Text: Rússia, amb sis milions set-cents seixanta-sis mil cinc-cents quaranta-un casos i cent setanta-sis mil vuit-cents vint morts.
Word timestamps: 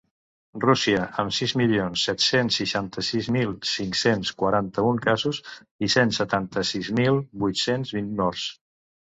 Rússia, 0.61 1.01
amb 1.23 1.33
sis 1.39 1.51
milions 1.59 2.05
set-cents 2.09 2.57
seixanta-sis 2.61 3.29
mil 3.35 3.51
cinc-cents 3.73 4.33
quaranta-un 4.41 4.99
casos 5.05 5.41
i 5.51 5.91
cent 5.97 6.17
setanta-sis 6.21 6.91
mil 7.03 7.23
vuit-cents 7.47 7.95
vint 8.01 8.11
morts. 8.25 8.51